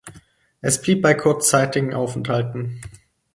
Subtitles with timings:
[0.61, 2.81] Es blieb bei kurzzeitigen Aufenthalten.